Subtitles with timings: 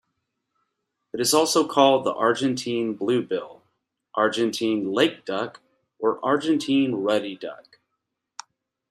[1.13, 3.61] It is also called the Argentine blue-bill,
[4.15, 5.61] Argentine lake duck,
[5.99, 7.77] or Argentine ruddy duck.